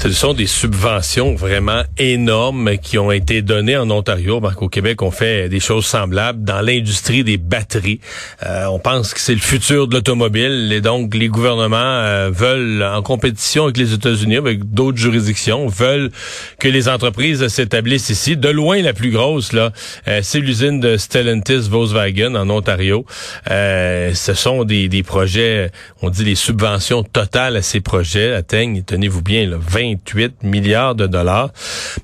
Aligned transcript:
Ce 0.00 0.12
sont 0.12 0.32
des 0.32 0.46
subventions 0.46 1.34
vraiment 1.34 1.82
énormes 1.98 2.78
qui 2.78 2.98
ont 2.98 3.10
été 3.10 3.42
données 3.42 3.76
en 3.76 3.90
Ontario. 3.90 4.38
Ben, 4.38 4.52
au 4.60 4.68
Québec, 4.68 5.02
on 5.02 5.10
fait 5.10 5.48
des 5.48 5.58
choses 5.58 5.86
semblables 5.86 6.44
dans 6.44 6.60
l'industrie 6.60 7.24
des 7.24 7.36
batteries. 7.36 7.98
Euh, 8.46 8.66
on 8.66 8.78
pense 8.78 9.12
que 9.12 9.18
c'est 9.18 9.34
le 9.34 9.40
futur 9.40 9.88
de 9.88 9.96
l'automobile 9.96 10.72
et 10.72 10.80
donc 10.80 11.16
les 11.16 11.26
gouvernements 11.26 11.76
euh, 11.78 12.30
veulent, 12.32 12.84
en 12.84 13.02
compétition 13.02 13.64
avec 13.64 13.76
les 13.76 13.92
États-Unis, 13.92 14.36
avec 14.36 14.72
d'autres 14.72 14.98
juridictions, 14.98 15.66
veulent 15.66 16.12
que 16.60 16.68
les 16.68 16.88
entreprises 16.88 17.48
s'établissent 17.48 18.10
ici. 18.10 18.36
De 18.36 18.50
loin, 18.50 18.80
la 18.80 18.92
plus 18.92 19.10
grosse, 19.10 19.52
là, 19.52 19.72
euh, 20.06 20.20
c'est 20.22 20.38
l'usine 20.38 20.78
de 20.78 20.96
Stellantis 20.96 21.68
Volkswagen 21.68 22.36
en 22.36 22.48
Ontario. 22.50 23.04
ce 23.48 24.32
sont 24.36 24.62
des, 24.62 24.88
des 24.88 25.02
projets, 25.02 25.72
on 26.02 26.08
dit 26.08 26.22
les 26.22 26.36
subventions 26.36 27.02
totales 27.02 27.56
à 27.56 27.62
ces 27.62 27.80
projets 27.80 28.32
atteignent, 28.32 28.84
tenez-vous 28.84 29.22
bien, 29.22 29.44
là, 29.44 29.56
20 29.60 29.87
28 29.96 30.42
milliards 30.42 30.94
de 30.94 31.06
dollars. 31.06 31.50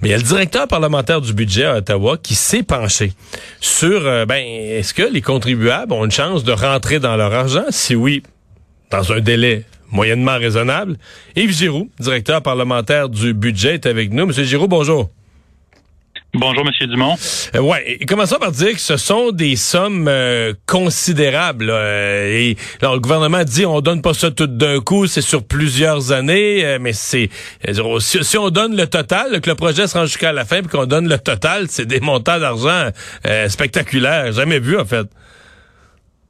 Mais 0.00 0.08
il 0.08 0.10
y 0.12 0.14
a 0.14 0.18
le 0.18 0.22
directeur 0.22 0.68
parlementaire 0.68 1.20
du 1.20 1.32
budget 1.32 1.64
à 1.64 1.76
Ottawa 1.76 2.16
qui 2.22 2.34
s'est 2.34 2.62
penché 2.62 3.12
sur, 3.60 4.06
euh, 4.06 4.26
ben, 4.26 4.44
est-ce 4.44 4.94
que 4.94 5.02
les 5.02 5.22
contribuables 5.22 5.92
ont 5.92 6.04
une 6.04 6.10
chance 6.10 6.44
de 6.44 6.52
rentrer 6.52 6.98
dans 6.98 7.16
leur 7.16 7.32
argent? 7.32 7.64
Si 7.70 7.94
oui, 7.94 8.22
dans 8.90 9.12
un 9.12 9.20
délai 9.20 9.64
moyennement 9.90 10.38
raisonnable. 10.38 10.96
Yves 11.36 11.56
Giroux, 11.56 11.88
directeur 12.00 12.42
parlementaire 12.42 13.08
du 13.08 13.32
budget, 13.32 13.74
est 13.74 13.86
avec 13.86 14.12
nous. 14.12 14.26
Monsieur 14.26 14.44
Giroux, 14.44 14.68
bonjour. 14.68 15.10
Bonjour, 16.36 16.64
Monsieur 16.64 16.88
Dumont. 16.88 17.14
Euh, 17.54 17.60
ouais, 17.60 17.96
commençons 18.08 18.38
par 18.40 18.50
dire 18.50 18.72
que 18.72 18.80
ce 18.80 18.96
sont 18.96 19.30
des 19.30 19.54
sommes 19.54 20.08
euh, 20.08 20.52
considérables. 20.66 21.70
Euh, 21.70 22.26
et 22.26 22.56
alors, 22.82 22.94
le 22.94 23.00
gouvernement 23.00 23.44
dit 23.44 23.64
on 23.64 23.80
donne 23.80 24.02
pas 24.02 24.14
ça 24.14 24.32
tout 24.32 24.48
d'un 24.48 24.80
coup, 24.80 25.06
c'est 25.06 25.20
sur 25.20 25.44
plusieurs 25.44 26.10
années, 26.10 26.64
euh, 26.64 26.78
mais 26.80 26.92
c'est 26.92 27.30
si, 28.00 28.24
si, 28.24 28.36
on 28.36 28.50
donne 28.50 28.76
le 28.76 28.88
total, 28.88 29.40
que 29.40 29.48
le 29.48 29.54
projet 29.54 29.86
se 29.86 29.96
rend 29.96 30.06
jusqu'à 30.06 30.32
la 30.32 30.44
fin, 30.44 30.60
puis 30.60 30.76
qu'on 30.76 30.86
donne 30.86 31.08
le 31.08 31.18
total, 31.18 31.66
c'est 31.68 31.86
des 31.86 32.00
montants 32.00 32.40
d'argent 32.40 32.90
spectaculaires, 33.46 34.32
jamais 34.32 34.58
vu 34.58 34.76
en 34.76 34.84
fait. 34.84 35.06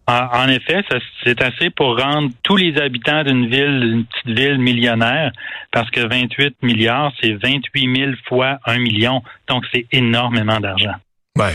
En, 0.06 0.48
effet, 0.48 0.84
c'est 1.24 1.40
assez 1.40 1.70
pour 1.70 1.98
rendre 1.98 2.30
tous 2.42 2.56
les 2.56 2.76
habitants 2.78 3.22
d'une 3.22 3.46
ville, 3.46 3.82
une 3.82 4.04
petite 4.04 4.38
ville 4.38 4.58
millionnaire, 4.58 5.32
parce 5.72 5.90
que 5.90 6.00
28 6.00 6.56
milliards, 6.62 7.10
c'est 7.22 7.32
28 7.32 7.96
000 7.96 8.12
fois 8.28 8.58
un 8.66 8.78
million. 8.78 9.22
Donc, 9.48 9.64
c'est 9.72 9.86
énormément 9.92 10.60
d'argent. 10.60 10.94
Ouais. 11.38 11.54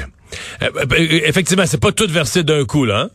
Euh, 0.63 0.69
euh, 0.75 1.21
effectivement, 1.25 1.65
c'est 1.67 1.81
pas 1.81 1.91
tout 1.91 2.07
versé 2.09 2.43
d'un 2.43 2.65
coup, 2.65 2.85
là. 2.85 3.01
Hein? 3.01 3.09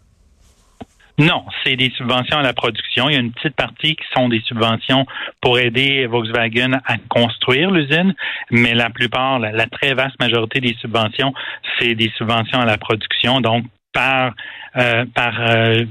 Non, 1.19 1.45
c'est 1.63 1.77
des 1.77 1.91
subventions 1.91 2.39
à 2.39 2.43
la 2.43 2.55
production. 2.55 3.09
Il 3.09 3.15
y 3.15 3.17
a 3.17 3.21
une 3.21 3.33
petite 3.33 3.55
partie 3.55 3.95
qui 3.95 4.05
sont 4.17 4.29
des 4.29 4.41
subventions 4.41 5.07
pour 5.41 5.59
aider 5.61 6.07
Volkswagen 6.07 6.81
à 6.85 6.97
construire 7.09 7.71
l'usine, 7.71 8.15
mais 8.51 8.75
la 8.75 8.91
plupart, 8.91 9.39
la, 9.39 9.67
très 9.67 9.95
vaste 9.95 10.19
majorité 10.19 10.61
des 10.61 10.75
subventions, 10.81 11.33
c'est 11.79 11.95
des 11.95 12.11
subventions 12.17 12.61
à 12.61 12.65
la 12.65 12.79
production. 12.79 13.41
Donc, 13.41 13.65
par 13.93 14.27
euh, 14.27 14.31
par 15.15 15.41
euh, 15.41 15.85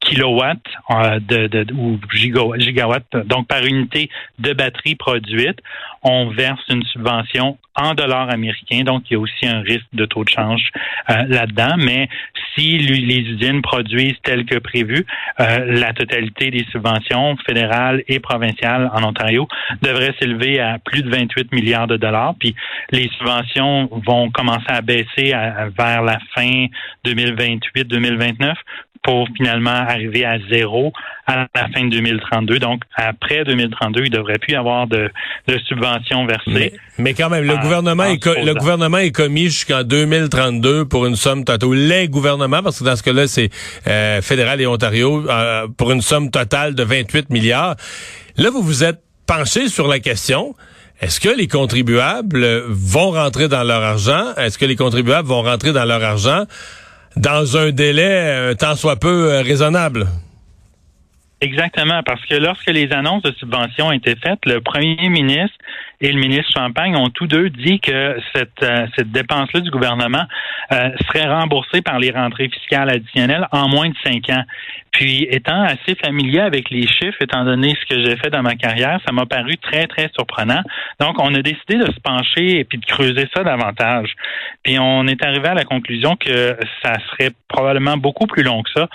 kilowatts 0.00 0.58
euh, 0.90 1.18
de, 1.20 1.46
de, 1.46 1.74
ou 1.74 1.98
gigawatts, 2.10 3.16
donc 3.26 3.46
par 3.46 3.64
unité 3.64 4.08
de 4.38 4.52
batterie 4.52 4.94
produite, 4.94 5.58
on 6.02 6.28
verse 6.28 6.62
une 6.68 6.84
subvention 6.84 7.58
en 7.74 7.94
dollars 7.94 8.30
américains. 8.30 8.82
Donc, 8.82 9.04
il 9.08 9.14
y 9.14 9.16
a 9.16 9.20
aussi 9.20 9.46
un 9.46 9.60
risque 9.60 9.86
de 9.92 10.04
taux 10.04 10.24
de 10.24 10.28
change 10.28 10.70
euh, 11.10 11.24
là-dedans. 11.28 11.74
Mais 11.78 12.08
si 12.54 12.78
les 12.78 13.18
usines 13.18 13.62
produisent 13.62 14.18
tel 14.22 14.44
que 14.46 14.58
prévu, 14.58 15.06
euh, 15.40 15.64
la 15.66 15.92
totalité 15.92 16.50
des 16.50 16.64
subventions 16.72 17.36
fédérales 17.46 18.02
et 18.08 18.20
provinciales 18.20 18.90
en 18.92 19.04
Ontario 19.04 19.46
devrait 19.82 20.14
s'élever 20.20 20.60
à 20.60 20.78
plus 20.78 21.02
de 21.02 21.10
28 21.10 21.52
milliards 21.52 21.86
de 21.86 21.96
dollars. 21.96 22.34
Puis 22.38 22.54
les 22.90 23.08
subventions 23.18 23.88
vont 24.06 24.30
commencer 24.30 24.68
à 24.68 24.80
baisser 24.80 25.32
vers 25.76 26.02
la 26.02 26.18
fin 26.34 26.66
2028-2029 27.04 28.54
pour 29.08 29.26
finalement 29.38 29.70
arriver 29.70 30.26
à 30.26 30.36
zéro 30.50 30.92
à 31.26 31.46
la 31.54 31.68
fin 31.74 31.84
de 31.84 31.90
2032. 31.92 32.58
Donc, 32.58 32.82
après 32.94 33.42
2032, 33.42 34.02
il 34.04 34.12
ne 34.12 34.16
devrait 34.18 34.36
plus 34.38 34.52
y 34.52 34.56
avoir 34.56 34.86
de, 34.86 35.08
de 35.46 35.58
subventions 35.66 36.26
versées. 36.26 36.74
Mais, 36.98 37.14
quand 37.14 37.30
même, 37.30 37.44
le 37.44 37.56
gouvernement 37.56 38.04
est 38.04 38.22
le 38.26 38.52
gouvernement 38.52 38.98
est 38.98 39.10
commis 39.10 39.44
jusqu'en 39.44 39.82
2032 39.82 40.84
pour 40.84 41.06
une 41.06 41.16
somme 41.16 41.44
totale. 41.44 41.72
Les 41.72 42.08
gouvernements, 42.08 42.62
parce 42.62 42.80
que 42.80 42.84
dans 42.84 42.96
ce 42.96 43.02
cas-là, 43.02 43.26
c'est 43.28 43.48
euh, 43.86 44.20
fédéral 44.20 44.60
et 44.60 44.66
Ontario, 44.66 45.24
euh, 45.26 45.66
pour 45.74 45.90
une 45.92 46.02
somme 46.02 46.30
totale 46.30 46.74
de 46.74 46.82
28 46.82 47.30
milliards. 47.30 47.76
Là, 48.36 48.50
vous 48.50 48.60
vous 48.60 48.84
êtes 48.84 49.00
penché 49.26 49.68
sur 49.68 49.88
la 49.88 50.00
question. 50.00 50.54
Est-ce 51.00 51.18
que 51.18 51.30
les 51.30 51.48
contribuables 51.48 52.64
vont 52.68 53.12
rentrer 53.12 53.48
dans 53.48 53.62
leur 53.62 53.82
argent? 53.82 54.34
Est-ce 54.36 54.58
que 54.58 54.66
les 54.66 54.76
contribuables 54.76 55.28
vont 55.28 55.42
rentrer 55.42 55.72
dans 55.72 55.84
leur 55.86 56.02
argent 56.02 56.44
dans 57.18 57.56
un 57.56 57.70
délai 57.70 58.50
un 58.50 58.54
tant 58.54 58.74
soit 58.74 58.96
peu 58.96 59.30
euh, 59.32 59.42
raisonnable. 59.42 60.06
Exactement, 61.40 62.02
parce 62.04 62.24
que 62.26 62.34
lorsque 62.34 62.70
les 62.70 62.90
annonces 62.92 63.22
de 63.22 63.32
subventions 63.32 63.88
ont 63.88 63.92
été 63.92 64.16
faites, 64.16 64.44
le 64.44 64.60
premier 64.60 65.08
ministre 65.08 65.56
et 66.00 66.12
le 66.12 66.20
ministre 66.20 66.52
Champagne 66.56 66.94
ont 66.96 67.08
tous 67.08 67.26
deux 67.26 67.50
dit 67.50 67.80
que 67.80 68.18
cette, 68.34 68.62
euh, 68.62 68.86
cette 68.96 69.10
dépense-là 69.10 69.60
du 69.60 69.70
gouvernement 69.70 70.24
euh, 70.72 70.90
serait 71.06 71.26
remboursée 71.26 71.82
par 71.82 71.98
les 71.98 72.10
rentrées 72.10 72.48
fiscales 72.48 72.88
additionnelles 72.88 73.48
en 73.50 73.68
moins 73.68 73.88
de 73.88 73.94
cinq 74.04 74.30
ans. 74.30 74.44
Puis, 74.92 75.26
étant 75.30 75.62
assez 75.62 75.94
familier 76.02 76.40
avec 76.40 76.70
les 76.70 76.86
chiffres, 76.86 77.18
étant 77.20 77.44
donné 77.44 77.76
ce 77.80 77.94
que 77.94 78.02
j'ai 78.02 78.16
fait 78.16 78.30
dans 78.30 78.42
ma 78.42 78.54
carrière, 78.54 79.00
ça 79.06 79.12
m'a 79.12 79.26
paru 79.26 79.56
très, 79.58 79.86
très 79.86 80.10
surprenant. 80.14 80.62
Donc, 81.00 81.16
on 81.20 81.34
a 81.34 81.42
décidé 81.42 81.76
de 81.76 81.86
se 81.86 82.00
pencher 82.00 82.60
et 82.60 82.64
puis 82.64 82.78
de 82.78 82.86
creuser 82.86 83.28
ça 83.34 83.42
davantage. 83.44 84.14
Puis, 84.62 84.78
on 84.78 85.06
est 85.06 85.24
arrivé 85.24 85.48
à 85.48 85.54
la 85.54 85.64
conclusion 85.64 86.16
que 86.16 86.56
ça 86.82 86.94
serait 87.10 87.30
probablement 87.48 87.96
beaucoup 87.96 88.26
plus 88.26 88.42
long 88.42 88.62
que 88.62 88.70
ça. 88.74 88.88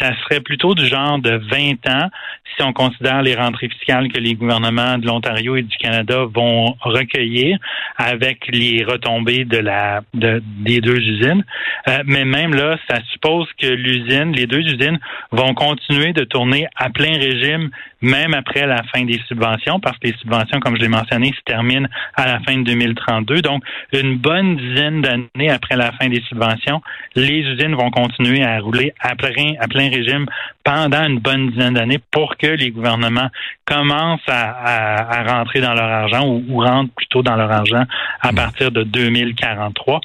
Ça 0.00 0.12
serait 0.22 0.40
plutôt 0.40 0.74
du 0.74 0.86
genre 0.86 1.18
de 1.18 1.40
20 1.50 1.88
ans 1.88 2.08
si 2.56 2.62
on 2.62 2.72
considère 2.72 3.22
les 3.22 3.34
rentrées 3.34 3.68
fiscales 3.68 4.10
que 4.10 4.18
les 4.18 4.34
gouvernements 4.34 4.98
de 4.98 5.06
l'Ontario 5.06 5.56
et 5.56 5.62
du 5.62 5.76
Canada 5.76 6.24
vont 6.38 6.76
recueillir 6.80 7.58
avec 7.96 8.46
les 8.48 8.84
retombées 8.84 9.44
de 9.44 9.58
la 9.58 10.00
de, 10.14 10.42
des 10.68 10.80
deux 10.80 11.00
usines. 11.12 11.44
Euh, 11.88 12.02
mais 12.06 12.24
même 12.24 12.54
là, 12.54 12.78
ça 12.88 12.98
suppose 13.12 13.48
que 13.60 13.66
l'usine, 13.66 14.32
les 14.32 14.46
deux 14.46 14.60
usines 14.60 14.98
vont 15.32 15.54
continuer 15.54 16.12
de 16.12 16.24
tourner 16.24 16.66
à 16.76 16.90
plein 16.90 17.14
régime 17.18 17.70
même 18.00 18.34
après 18.34 18.66
la 18.66 18.82
fin 18.94 19.04
des 19.04 19.20
subventions, 19.26 19.80
parce 19.80 19.98
que 19.98 20.08
les 20.08 20.14
subventions, 20.18 20.60
comme 20.60 20.76
je 20.76 20.82
l'ai 20.82 20.88
mentionné, 20.88 21.32
se 21.32 21.42
terminent 21.44 21.88
à 22.14 22.26
la 22.26 22.40
fin 22.40 22.56
de 22.58 22.62
2032. 22.62 23.42
Donc, 23.42 23.62
une 23.92 24.16
bonne 24.16 24.56
dizaine 24.56 25.02
d'années 25.02 25.50
après 25.50 25.76
la 25.76 25.92
fin 25.92 26.08
des 26.08 26.22
subventions, 26.28 26.80
les 27.16 27.40
usines 27.40 27.74
vont 27.74 27.90
continuer 27.90 28.44
à 28.44 28.60
rouler 28.60 28.94
à 29.00 29.16
plein, 29.16 29.54
à 29.60 29.66
plein 29.66 29.90
régime 29.90 30.26
pendant 30.64 31.04
une 31.04 31.18
bonne 31.18 31.50
dizaine 31.50 31.74
d'années 31.74 31.98
pour 32.10 32.36
que 32.36 32.46
les 32.46 32.70
gouvernements 32.70 33.30
commencent 33.64 34.20
à, 34.28 35.24
rentrer 35.26 35.60
dans 35.60 35.74
leur 35.74 35.88
argent 35.88 36.27
ou, 36.28 36.44
ou, 36.48 36.60
rentrent 36.60 36.92
plutôt 36.94 37.22
dans 37.22 37.36
leur 37.36 37.50
argent 37.50 37.84
à 38.20 38.32
partir 38.32 38.70
de 38.70 38.82
2043. 38.82 40.00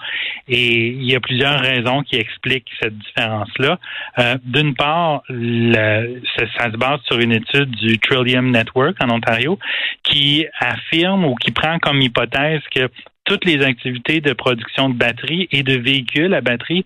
Et 0.47 0.87
il 0.87 1.03
y 1.03 1.15
a 1.15 1.19
plusieurs 1.19 1.59
raisons 1.59 2.01
qui 2.03 2.15
expliquent 2.15 2.69
cette 2.81 2.97
différence-là. 2.97 3.79
Euh, 4.19 4.37
d'une 4.43 4.75
part, 4.75 5.23
le, 5.29 6.21
ça, 6.37 6.45
ça 6.57 6.71
se 6.71 6.77
base 6.77 6.99
sur 7.05 7.19
une 7.19 7.31
étude 7.31 7.71
du 7.71 7.99
Trillium 7.99 8.51
Network 8.51 8.95
en 9.03 9.09
Ontario 9.09 9.59
qui 10.03 10.45
affirme 10.59 11.25
ou 11.25 11.35
qui 11.35 11.51
prend 11.51 11.79
comme 11.79 12.01
hypothèse 12.01 12.61
que 12.73 12.89
toutes 13.25 13.45
les 13.45 13.63
activités 13.63 14.21
de 14.21 14.33
production 14.33 14.89
de 14.89 14.95
batteries 14.95 15.47
et 15.51 15.63
de 15.63 15.77
véhicules 15.77 16.33
à 16.33 16.41
batterie 16.41 16.85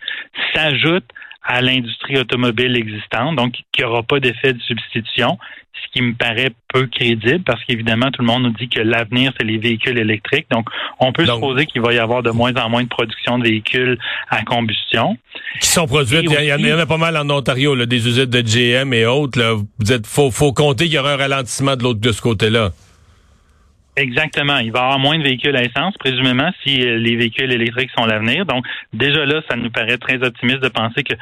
s'ajoutent 0.53 1.11
à 1.47 1.61
l'industrie 1.61 2.17
automobile 2.17 2.75
existante, 2.75 3.37
donc 3.37 3.53
qu'il 3.71 3.85
n'y 3.85 3.89
aura 3.89 4.03
pas 4.03 4.19
d'effet 4.19 4.51
de 4.51 4.61
substitution, 4.61 5.37
ce 5.73 5.93
qui 5.93 6.01
me 6.01 6.13
paraît 6.13 6.51
peu 6.73 6.87
crédible 6.87 7.43
parce 7.45 7.63
qu'évidemment, 7.63 8.11
tout 8.11 8.21
le 8.21 8.27
monde 8.27 8.43
nous 8.43 8.51
dit 8.51 8.67
que 8.67 8.81
l'avenir, 8.81 9.31
c'est 9.39 9.45
les 9.45 9.57
véhicules 9.57 9.97
électriques. 9.97 10.47
Donc, 10.51 10.67
on 10.99 11.13
peut 11.13 11.25
supposer 11.25 11.65
qu'il 11.65 11.81
va 11.81 11.93
y 11.93 11.99
avoir 11.99 12.21
de 12.21 12.31
moins 12.31 12.53
en 12.55 12.69
moins 12.69 12.83
de 12.83 12.89
production 12.89 13.39
de 13.39 13.43
véhicules 13.43 13.97
à 14.29 14.43
combustion. 14.43 15.17
Qui 15.61 15.67
sont 15.67 15.87
produits, 15.87 16.17
il, 16.21 16.67
y 16.67 16.73
en 16.73 16.79
a 16.79 16.85
pas 16.85 16.97
mal 16.97 17.15
en 17.15 17.29
Ontario, 17.29 17.75
là, 17.75 17.85
des 17.85 18.07
usines 18.07 18.25
de 18.25 18.41
GM 18.41 18.93
et 18.93 19.05
autres. 19.05 19.39
Là. 19.39 19.53
Vous 19.53 19.93
êtes, 19.93 20.05
faut, 20.05 20.31
faut 20.31 20.51
compter 20.51 20.85
qu'il 20.85 20.95
y 20.95 20.99
aura 20.99 21.13
un 21.13 21.17
ralentissement 21.17 21.77
de 21.77 21.83
l'autre 21.83 22.01
de 22.01 22.11
ce 22.11 22.21
côté-là. 22.21 22.71
Exactement. 23.97 24.59
Il 24.59 24.71
va 24.71 24.79
y 24.79 24.83
avoir 24.83 24.99
moins 24.99 25.17
de 25.17 25.23
véhicules 25.23 25.55
à 25.55 25.63
essence, 25.63 25.97
présumément, 25.97 26.51
si 26.63 26.81
euh, 26.81 26.97
les 26.97 27.15
véhicules 27.15 27.51
électriques 27.51 27.89
sont 27.97 28.05
l'avenir. 28.05 28.45
Donc, 28.45 28.63
déjà 28.93 29.25
là, 29.25 29.41
ça 29.49 29.55
nous 29.55 29.71
paraît 29.71 29.97
très 29.97 30.23
optimiste 30.23 30.59
de 30.59 30.67
penser 30.67 31.03
que 31.03 31.15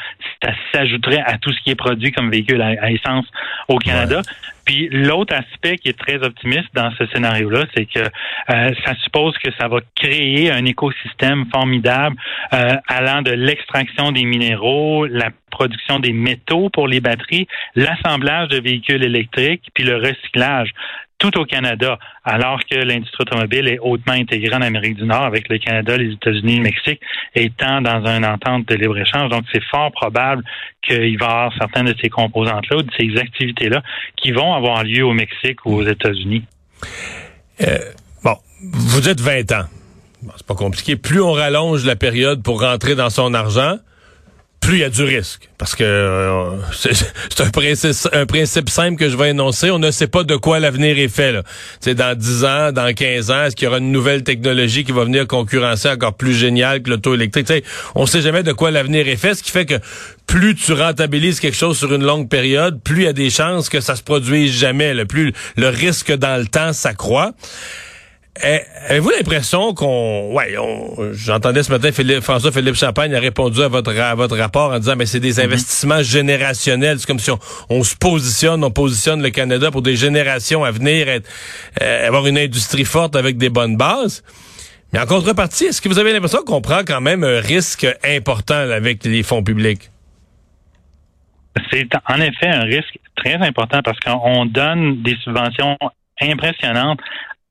ça 0.44 0.51
s'ajouterait 0.74 1.24
à 1.25 1.38
tout 1.38 1.54
ce 1.54 1.62
qui 1.62 1.69
est 1.69 1.75
produit 1.75 2.12
comme 2.12 2.30
véhicule 2.30 2.62
à, 2.62 2.92
essence 2.92 3.25
au 3.69 3.77
Canada. 3.77 4.22
Puis 4.66 4.89
l'autre 4.92 5.33
aspect 5.33 5.77
qui 5.77 5.89
est 5.89 5.98
très 5.98 6.18
optimiste 6.18 6.68
dans 6.74 6.92
ce 6.98 7.06
scénario-là, 7.07 7.66
c'est 7.75 7.86
que 7.86 8.00
euh, 8.00 8.72
ça 8.83 8.95
suppose 9.04 9.38
que 9.38 9.51
ça 9.57 9.69
va 9.69 9.80
créer 9.95 10.51
un 10.51 10.66
écosystème 10.66 11.45
formidable 11.54 12.18
euh, 12.51 12.75
allant 12.88 13.21
de 13.21 13.31
l'extraction 13.31 14.12
des 14.12 14.25
minéraux, 14.25 15.06
la 15.06 15.30
production 15.50 16.00
des 16.00 16.12
métaux 16.12 16.69
pour 16.69 16.88
les 16.88 17.00
batteries, 17.00 17.48
l'assemblage 17.75 18.50
de 18.50 18.60
véhicules 18.60 19.04
électriques, 19.04 19.69
puis 19.74 19.86
le 19.86 19.95
recyclage 19.95 20.71
tout 21.18 21.38
au 21.40 21.46
Canada, 21.46 21.98
alors 22.24 22.60
que 22.70 22.76
l'industrie 22.76 23.22
automobile 23.22 23.68
est 23.68 23.80
hautement 23.80 24.14
intégrée 24.14 24.56
en 24.56 24.62
Amérique 24.62 24.96
du 24.98 25.06
Nord 25.06 25.24
avec 25.24 25.48
le 25.50 25.58
Canada, 25.58 25.98
les 25.98 26.14
États-Unis, 26.14 26.58
le 26.58 26.64
Mexique, 26.64 27.00
étant 27.34 27.82
dans 27.82 28.06
une 28.06 28.26
entente 28.26 28.68
de 28.68 28.76
libre-échange. 28.76 29.30
Donc, 29.30 29.46
c'est 29.54 29.64
fort 29.66 29.92
probable 29.92 30.44
qu'il 30.82 31.18
va 31.18 31.26
y 31.26 31.30
avoir 31.30 31.54
certaines 31.58 31.86
de 31.86 31.96
ces 32.02 32.10
composantes-là 32.10 32.78
ou 32.78 32.82
de 32.82 32.92
ces 33.00 33.18
activités-là 33.18 33.82
qui 34.18 34.32
vont 34.32 34.54
avoir 34.54 34.84
lieu 34.84 35.06
au 35.06 35.14
Mexique 35.14 35.66
ou 35.66 35.76
aux 35.76 35.88
États-Unis. 35.88 36.44
Euh, 37.62 37.78
bon, 38.24 38.36
vous 38.74 39.08
êtes 39.08 39.22
20 39.22 39.52
ans. 39.54 39.66
c'est 40.36 40.46
pas 40.46 40.56
compliqué. 40.56 40.96
Plus 40.96 41.22
on 41.22 41.32
rallonge 41.32 41.86
la 41.86 41.96
période 41.96 42.44
pour 42.44 42.62
rentrer 42.62 42.96
dans 42.96 43.10
son 43.10 43.34
argent, 43.34 43.78
plus 44.66 44.78
il 44.78 44.82
y 44.82 44.84
a 44.84 44.90
du 44.90 45.04
risque. 45.04 45.48
Parce 45.60 45.76
que 45.76 45.84
euh, 45.84 46.58
c'est 46.72 47.42
un 47.42 47.52
principe, 48.26 48.68
un 48.68 48.72
simple 48.72 48.98
que 48.98 49.10
je 49.10 49.16
vais 49.16 49.30
énoncer. 49.30 49.70
On 49.70 49.78
ne 49.78 49.92
sait 49.92 50.08
pas 50.08 50.24
de 50.24 50.36
quoi 50.36 50.60
l'avenir 50.60 50.98
est 50.98 51.08
fait. 51.08 51.32
Là. 51.32 51.44
dans 51.94 52.18
10 52.18 52.46
ans, 52.46 52.72
dans 52.72 52.92
15 52.92 53.30
ans, 53.30 53.44
est-ce 53.44 53.56
qu'il 53.56 53.66
y 53.66 53.68
aura 53.68 53.78
une 53.78 53.92
nouvelle 53.92 54.24
technologie 54.24 54.84
qui 54.84 54.92
va 54.92 55.04
venir 55.04 55.28
concurrencer 55.28 55.90
encore 55.90 56.16
plus 56.16 56.34
géniale 56.34 56.82
que 56.82 56.90
l'auto 56.90 57.14
électrique? 57.14 57.64
On 57.94 58.08
sait 58.08 58.22
jamais 58.22 58.42
de 58.42 58.54
quoi 58.54 58.72
l'avenir 58.72 59.08
est 59.08 59.18
fait, 59.18 59.36
ce 59.36 59.44
qui 59.44 59.52
fait 59.52 59.68
que 59.68 59.76
plus 60.26 60.56
tu 60.56 60.74
rentabilises 60.74 61.40
quelque 61.40 61.58
chose 61.58 61.78
sur 61.78 61.94
une 61.94 62.04
longue 62.04 62.28
période, 62.28 62.82
plus 62.82 63.04
il 63.04 63.06
y 63.06 63.08
a 63.08 63.14
des 63.14 63.30
chances 63.30 63.70
que 63.70 63.82
ça 63.82 63.96
se 63.96 64.02
produise 64.02 64.52
jamais. 64.52 64.96
Là. 64.96 65.06
Plus 65.06 65.32
le 65.58 65.70
risque 65.70 66.12
dans 66.12 66.40
le 66.40 66.48
temps 66.48 66.74
s'accroît. 66.74 67.34
Eh, 68.44 68.60
avez-vous 68.90 69.12
l'impression 69.12 69.74
qu'on, 69.74 70.34
ouais, 70.34 70.56
j'entendais 71.14 71.64
ce 71.64 71.72
matin 71.72 71.94
Philippe, 71.94 72.20
François 72.20 72.52
Philippe 72.52 72.76
Champagne 72.76 73.16
a 73.16 73.20
répondu 73.20 73.62
à 73.62 73.70
votre 73.70 73.98
à 73.98 74.14
votre 74.14 74.36
rapport 74.36 74.74
en 74.74 74.80
disant 74.80 74.96
mais 74.98 75.06
c'est 75.06 75.22
des 75.22 75.36
mhm. 75.36 75.46
investissements 75.46 76.04
générationnels, 76.04 77.00
c'est 77.00 77.08
comme 77.08 77.20
si 77.20 77.32
on, 77.70 77.84
se 77.84 77.96
positionne, 77.96 78.62
on 78.66 78.72
positionne 78.72 79.22
le 79.22 79.30
Canada 79.30 79.72
pour 79.72 79.82
des 79.82 79.96
générations 79.96 80.66
à 80.66 80.72
venir, 80.72 81.08
être, 81.08 81.30
euh, 81.82 82.08
avoir 82.08 82.28
une 82.28 82.38
industrie 82.38 82.84
forte 82.84 83.16
avec 83.16 83.38
des 83.38 83.50
bonnes 83.50 83.78
bases. 83.78 84.22
Mais 84.92 85.00
en 85.00 85.06
contrepartie, 85.06 85.66
est-ce 85.66 85.81
que 85.81 85.88
vous 85.88 86.00
avez 86.00 86.12
l'impression 86.12 86.40
qu'on 86.46 86.62
prend 86.62 86.81
quand 86.86 87.02
même 87.02 87.24
un 87.24 87.40
risque 87.40 87.88
important 88.04 88.56
avec 88.56 89.06
les 89.06 89.24
fonds 89.24 89.44
publics? 89.44 89.92
C'est 91.72 91.88
en 92.10 92.20
effet 92.20 92.48
un 92.48 92.64
risque 92.64 93.00
très 93.16 93.36
important 93.36 93.80
parce 93.81 94.00
qu'on 94.00 94.46
donne 94.46 95.02
des 95.04 95.16
subventions 95.24 95.78
impressionnantes 96.22 97.00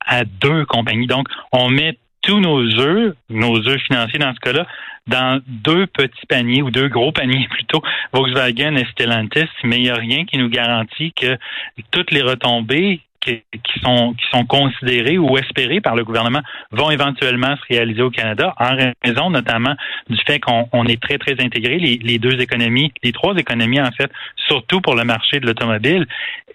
à 0.05 0.23
deux 0.25 0.65
compagnies. 0.65 1.07
Donc, 1.07 1.27
on 1.51 1.69
met 1.69 1.97
tous 2.21 2.39
nos 2.39 2.61
œufs, 2.79 3.15
nos 3.29 3.67
œufs 3.67 3.81
financiers 3.81 4.19
dans 4.19 4.33
ce 4.33 4.39
cas-là, 4.39 4.65
dans 5.07 5.39
deux 5.47 5.85
petits 5.85 6.25
paniers 6.27 6.63
ou 6.63 6.71
deux 6.71 6.87
gros 6.87 7.11
paniers 7.11 7.47
plutôt, 7.51 7.81
Volkswagen 8.13 8.75
et 8.75 8.85
Stellantis, 8.91 9.49
mais 9.63 9.77
il 9.77 9.83
n'y 9.83 9.89
a 9.89 9.95
rien 9.95 10.25
qui 10.25 10.37
nous 10.37 10.49
garantit 10.49 11.13
que 11.13 11.37
toutes 11.91 12.11
les 12.11 12.21
retombées 12.21 13.01
qui, 13.25 13.41
sont 13.81 14.13
qui 14.13 14.25
sont 14.31 14.45
considérés 14.45 15.17
ou 15.17 15.37
espérés 15.37 15.81
par 15.81 15.95
le 15.95 16.03
gouvernement 16.03 16.41
vont 16.71 16.91
éventuellement 16.91 17.55
se 17.55 17.73
réaliser 17.73 18.01
au 18.01 18.11
Canada 18.11 18.53
en 18.57 18.77
raison 19.03 19.29
notamment 19.29 19.75
du 20.09 20.17
fait 20.25 20.39
qu'on 20.39 20.85
est 20.85 21.01
très 21.01 21.17
très 21.17 21.33
intégré 21.43 21.77
les, 21.77 22.19
deux 22.19 22.39
économies, 22.39 22.91
les 23.03 23.11
trois 23.11 23.35
économies 23.35 23.81
en 23.81 23.91
fait, 23.91 24.11
surtout 24.47 24.81
pour 24.81 24.95
le 24.95 25.03
marché 25.03 25.39
de 25.39 25.47
l'automobile. 25.47 26.05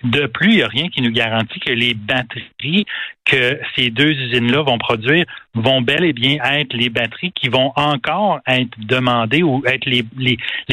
De 0.03 0.27
plus, 0.27 0.53
il 0.53 0.57
n'y 0.57 0.63
a 0.63 0.69
rien 0.69 0.89
qui 0.89 1.03
nous 1.03 1.11
garantit 1.11 1.61
que 1.61 1.73
les 1.73 1.95
batteries 1.95 2.87
que 3.31 3.61
ces 3.77 3.91
deux 3.91 4.11
usines-là 4.11 4.63
vont 4.63 4.79
produire 4.79 5.25
vont 5.55 5.83
bel 5.83 6.05
et 6.05 6.13
bien 6.13 6.39
être 6.43 6.73
les 6.73 6.89
batteries 6.89 7.33
qui 7.33 7.49
vont 7.49 7.73
encore 7.77 8.41
être 8.47 8.71
demandées 8.79 9.43
ou 9.43 9.63
être 9.67 9.85
les, 9.87 10.05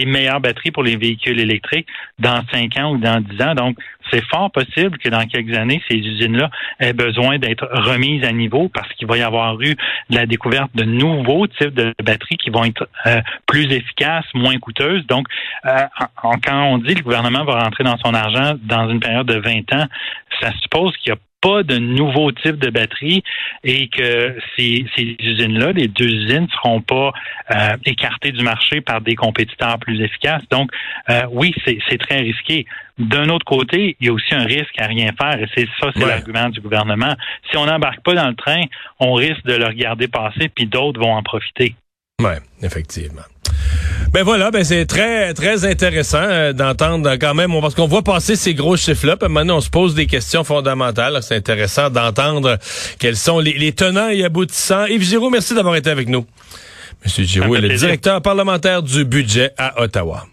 meilleures 0.05 0.39
batteries 0.39 0.71
pour 0.71 0.83
les 0.83 0.95
véhicules 0.95 1.39
électriques 1.39 1.87
dans 2.19 2.41
cinq 2.51 2.77
ans 2.77 2.91
ou 2.93 2.97
dans 2.97 3.19
dix 3.21 3.41
ans. 3.41 3.55
Donc, 3.55 3.77
c'est 4.11 4.23
fort 4.25 4.51
possible 4.51 4.97
que 4.99 5.09
dans 5.09 5.25
quelques 5.25 5.55
années, 5.57 5.81
ces 5.89 5.97
usines-là 5.97 6.49
aient 6.79 6.93
besoin 6.93 7.39
d'être 7.39 7.67
remises 7.71 8.23
à 8.23 8.31
niveau 8.31 8.69
parce 8.69 8.91
qu'il 8.93 9.07
va 9.07 9.17
y 9.17 9.21
avoir 9.21 9.59
eu 9.61 9.75
la 10.09 10.25
découverte 10.25 10.71
de 10.75 10.83
nouveaux 10.83 11.47
types 11.47 11.73
de 11.73 11.93
batteries 12.03 12.37
qui 12.37 12.49
vont 12.49 12.63
être 12.63 12.87
euh, 13.05 13.19
plus 13.47 13.65
efficaces, 13.65 14.25
moins 14.33 14.57
coûteuses. 14.59 15.05
Donc, 15.07 15.27
euh, 15.65 15.81
quand 16.21 16.63
on 16.63 16.77
dit 16.77 16.93
le 16.93 17.01
gouvernement 17.01 17.43
va 17.43 17.63
rentrer 17.63 17.83
dans 17.83 17.97
son 17.97 18.13
argent 18.13 18.53
dans 18.63 18.89
une 18.89 18.99
période 18.99 19.16
de 19.23 19.35
20 19.35 19.73
ans, 19.73 19.87
ça 20.41 20.51
suppose 20.61 20.95
qu'il 20.97 21.09
y 21.09 21.13
a 21.13 21.19
pas 21.41 21.63
de 21.63 21.77
nouveaux 21.77 22.31
types 22.31 22.57
de 22.57 22.69
batteries 22.69 23.23
et 23.63 23.87
que 23.89 24.35
ces, 24.55 24.85
ces 24.95 25.15
usines-là, 25.19 25.71
les 25.71 25.87
deux 25.87 26.07
usines, 26.07 26.47
seront 26.49 26.81
pas 26.81 27.11
euh, 27.51 27.77
écartées 27.85 28.31
du 28.31 28.43
marché 28.43 28.81
par 28.81 29.01
des 29.01 29.15
compétiteurs 29.15 29.77
plus 29.79 30.01
efficaces. 30.01 30.43
Donc, 30.49 30.71
euh, 31.09 31.21
oui, 31.31 31.53
c'est 31.65 31.97
très 31.97 32.19
risqué. 32.19 32.65
D'un 32.97 33.29
autre 33.29 33.45
côté, 33.45 33.95
il 33.99 34.07
y 34.07 34.09
a 34.09 34.13
aussi 34.13 34.33
un 34.33 34.45
risque 34.45 34.79
à 34.79 34.87
rien 34.87 35.11
faire, 35.19 35.39
et 35.39 35.47
c'est 35.55 35.67
ça, 35.79 35.91
c'est 35.95 36.05
l'argument 36.05 36.49
du 36.49 36.61
gouvernement. 36.61 37.15
Si 37.51 37.57
on 37.57 37.65
n'embarque 37.65 38.01
pas 38.01 38.15
dans 38.15 38.27
le 38.27 38.35
train, 38.35 38.63
on 38.99 39.13
risque 39.13 39.45
de 39.45 39.53
le 39.53 39.65
regarder 39.65 40.07
passer, 40.07 40.49
puis 40.49 40.65
d'autres 40.65 40.99
vont 40.99 41.13
en 41.13 41.21
profiter. 41.21 41.75
Oui, 42.19 42.31
effectivement. 42.63 43.21
Ben 44.11 44.23
voilà, 44.23 44.49
ben 44.49 44.63
c'est 44.63 44.87
très 44.87 45.35
très 45.35 45.65
intéressant 45.65 46.23
euh, 46.23 46.51
d'entendre 46.51 47.15
quand 47.17 47.35
même, 47.35 47.51
parce 47.61 47.75
qu'on 47.75 47.85
voit 47.85 48.01
passer 48.01 48.35
ces 48.35 48.55
gros 48.55 48.75
chiffres-là, 48.75 49.17
puis 49.17 49.29
maintenant 49.29 49.57
on 49.57 49.61
se 49.61 49.69
pose 49.69 49.93
des 49.93 50.07
questions 50.07 50.43
fondamentales. 50.43 51.19
C'est 51.21 51.35
intéressant 51.35 51.91
d'entendre 51.91 52.57
quels 52.97 53.17
sont 53.17 53.37
les, 53.37 53.71
tenants 53.71 54.09
et 54.09 54.23
aboutissants. 54.25 54.85
Yves 54.85 55.03
Giroux, 55.03 55.29
merci 55.29 55.53
d'avoir 55.53 55.75
été 55.75 55.91
avec 55.91 56.09
nous. 56.09 56.25
Monsieur 57.05 57.23
Giroux 57.23 57.55
est 57.55 57.61
le 57.61 57.77
directeur 57.77 58.19
parlementaire 58.23 58.81
du 58.81 59.05
budget 59.05 59.51
à 59.55 59.79
Ottawa. 59.83 60.25